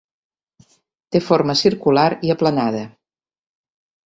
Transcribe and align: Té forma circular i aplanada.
Té 1.15 1.21
forma 1.25 1.55
circular 1.61 2.07
i 2.29 2.33
aplanada. 2.37 2.81